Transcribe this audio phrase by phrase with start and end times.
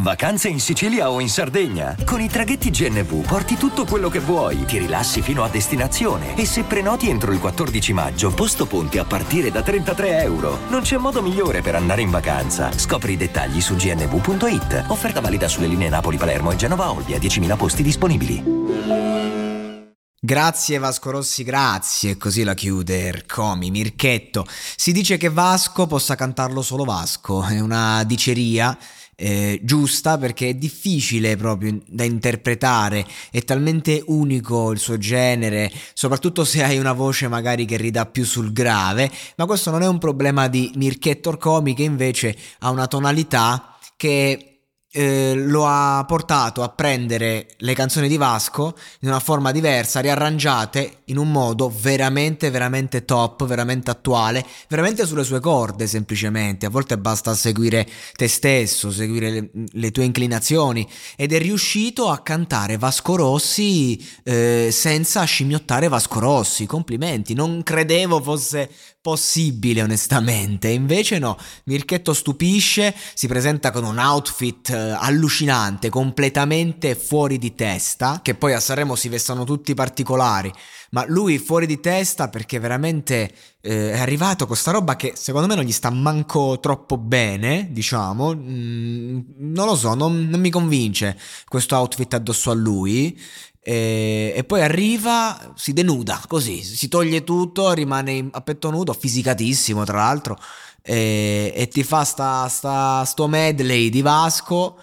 [0.00, 1.96] Vacanze in Sicilia o in Sardegna?
[2.04, 6.46] Con i traghetti GNV porti tutto quello che vuoi, ti rilassi fino a destinazione e
[6.46, 10.60] se prenoti entro il 14 maggio, posto ponti a partire da 33 euro.
[10.68, 12.70] Non c'è modo migliore per andare in vacanza.
[12.70, 14.84] Scopri i dettagli su gnv.it.
[14.86, 18.66] Offerta valida sulle linee Napoli-Palermo e Genova-Olbia, 10.000 posti disponibili.
[20.20, 22.16] Grazie Vasco Rossi, grazie.
[22.16, 24.46] Così la chiude Ercomi, Mirchetto.
[24.76, 28.76] Si dice che Vasco possa cantarlo solo Vasco, è una diceria
[29.20, 36.44] eh, giusta perché è difficile proprio da interpretare, è talmente unico il suo genere, soprattutto
[36.44, 39.98] se hai una voce magari che ridà più sul grave, ma questo non è un
[39.98, 44.57] problema di Mirchetto Orcomi che invece ha una tonalità che
[44.90, 51.02] eh, lo ha portato a prendere le canzoni di Vasco in una forma diversa, riarrangiate
[51.06, 56.66] in un modo veramente, veramente top, veramente attuale, veramente sulle sue corde semplicemente.
[56.66, 62.20] A volte basta seguire te stesso, seguire le, le tue inclinazioni ed è riuscito a
[62.20, 66.66] cantare Vasco Rossi eh, senza scimmiottare Vasco Rossi.
[66.66, 68.70] Complimenti, non credevo fosse
[69.00, 77.38] possibile onestamente, invece no, Mirchetto stupisce, si presenta con un outfit eh, allucinante, completamente fuori
[77.38, 80.52] di testa, che poi a Sanremo si vestono tutti particolari,
[80.90, 85.48] ma lui fuori di testa perché veramente eh, è arrivato con sta roba che secondo
[85.48, 90.50] me non gli sta manco troppo bene, diciamo, mm, non lo so, non, non mi
[90.50, 93.18] convince questo outfit addosso a lui
[93.60, 99.84] e, e, poi arriva, si denuda così, si toglie tutto, rimane a petto nudo, fisicatissimo
[99.84, 100.38] tra l'altro,
[100.82, 104.78] e, e ti fa sta, sta, sto medley di Vasco,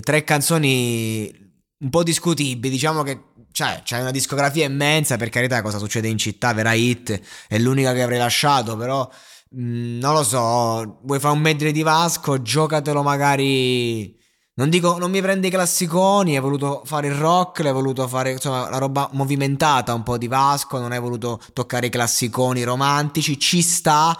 [0.00, 1.46] tre canzoni
[1.80, 3.22] un po' discutibili, diciamo che
[3.52, 7.92] cioè, c'è una discografia immensa, per carità cosa succede in città, vera hit, è l'unica
[7.92, 9.08] che avrei lasciato, però
[9.50, 14.16] mh, non lo so, vuoi fare un medley di Vasco, giocatelo magari
[14.58, 18.32] non dico, non mi prende i classiconi, hai voluto fare il rock, l'hai voluto fare,
[18.32, 23.38] insomma, la roba movimentata un po' di Vasco, non hai voluto toccare i classiconi romantici,
[23.38, 24.18] ci sta,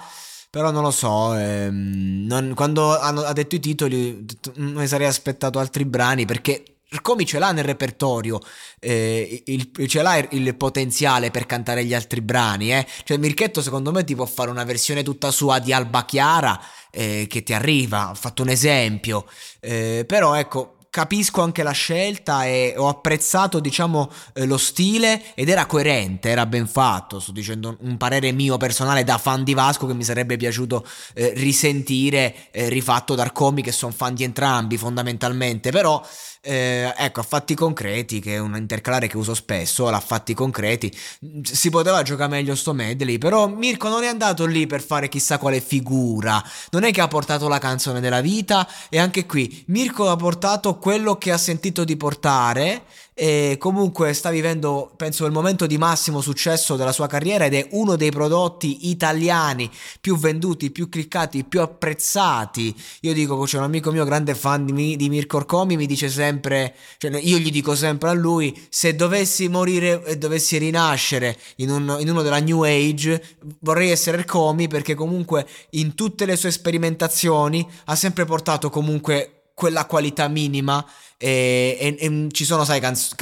[0.50, 4.24] però non lo so, ehm, non, quando hanno, ha detto i titoli
[4.56, 6.62] mi sarei aspettato altri brani perché
[7.02, 8.40] come ce l'ha nel repertorio,
[8.80, 12.86] eh, il, ce l'ha il potenziale per cantare gli altri brani, eh?
[13.04, 16.58] Cioè Mirchetto secondo me ti può fare una versione tutta sua di Alba Chiara
[16.90, 19.26] eh, che ti arriva, ho fatto un esempio,
[19.60, 25.48] eh, però ecco capisco anche la scelta e ho apprezzato diciamo eh, lo stile ed
[25.48, 29.86] era coerente, era ben fatto, sto dicendo un parere mio personale da fan di Vasco
[29.86, 34.76] che mi sarebbe piaciuto eh, risentire eh, rifatto da Arcomi che sono fan di entrambi
[34.76, 36.02] fondamentalmente, però
[36.40, 40.96] eh, ecco, a fatti concreti, che è un intercalare che uso spesso, l'ha fatti concreti,
[41.42, 45.38] si poteva giocare meglio sto medley, però Mirko non è andato lì per fare chissà
[45.38, 50.08] quale figura, non è che ha portato la canzone della vita e anche qui Mirko
[50.08, 52.84] ha portato quello che ha sentito di portare
[53.20, 57.66] e comunque sta vivendo, penso, il momento di massimo successo della sua carriera ed è
[57.72, 59.68] uno dei prodotti italiani
[60.00, 62.72] più venduti, più cliccati, più apprezzati.
[63.00, 66.76] Io dico, c'è un amico mio grande fan di, di Mirko Orcomi, mi dice sempre,
[66.98, 71.96] cioè io gli dico sempre a lui, se dovessi morire e dovessi rinascere in, un,
[71.98, 77.68] in uno della New Age, vorrei essere Orcomi perché comunque in tutte le sue sperimentazioni
[77.86, 83.16] ha sempre portato comunque quella qualità minima e, e, e ci sono, sai, canz-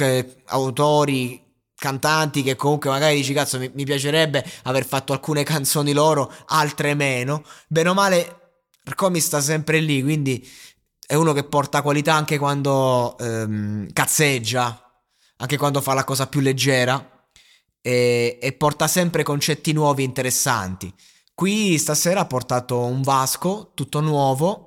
[0.45, 1.43] autori,
[1.73, 6.93] cantanti che comunque magari dici cazzo mi, mi, piacerebbe aver fatto alcune canzoni loro, altre
[6.93, 7.43] meno.
[7.67, 8.35] Bene o male,
[8.93, 10.47] Comi sta sempre lì, quindi
[11.07, 14.79] è uno che porta qualità anche quando ehm, cazzeggia,
[15.37, 17.25] anche quando fa la cosa più leggera
[17.81, 20.93] e, e porta sempre concetti nuovi interessanti.
[21.33, 24.66] Qui stasera ha portato un Vasco tutto nuovo,